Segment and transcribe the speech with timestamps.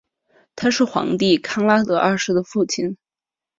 [0.55, 2.97] 他是皇帝康拉德二世的父亲。